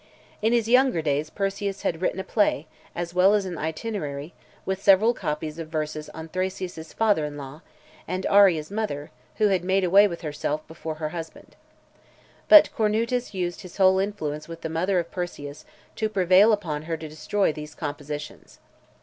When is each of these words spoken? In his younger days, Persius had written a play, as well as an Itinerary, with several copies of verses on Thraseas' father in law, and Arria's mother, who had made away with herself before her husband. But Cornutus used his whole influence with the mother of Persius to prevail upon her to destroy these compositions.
In 0.41 0.51
his 0.51 0.67
younger 0.67 1.03
days, 1.03 1.29
Persius 1.29 1.83
had 1.83 2.01
written 2.01 2.19
a 2.19 2.23
play, 2.23 2.65
as 2.95 3.13
well 3.13 3.35
as 3.35 3.45
an 3.45 3.59
Itinerary, 3.59 4.33
with 4.65 4.81
several 4.81 5.13
copies 5.13 5.59
of 5.59 5.67
verses 5.67 6.09
on 6.09 6.27
Thraseas' 6.27 6.91
father 6.91 7.23
in 7.23 7.37
law, 7.37 7.61
and 8.07 8.25
Arria's 8.27 8.71
mother, 8.71 9.11
who 9.35 9.49
had 9.49 9.63
made 9.63 9.83
away 9.83 10.07
with 10.07 10.21
herself 10.21 10.67
before 10.67 10.95
her 10.95 11.09
husband. 11.09 11.55
But 12.49 12.71
Cornutus 12.75 13.35
used 13.35 13.61
his 13.61 13.77
whole 13.77 13.99
influence 13.99 14.47
with 14.47 14.61
the 14.61 14.69
mother 14.69 14.97
of 14.97 15.11
Persius 15.11 15.65
to 15.97 16.09
prevail 16.09 16.51
upon 16.51 16.81
her 16.89 16.97
to 16.97 17.07
destroy 17.07 17.53
these 17.53 17.75
compositions. 17.75 18.57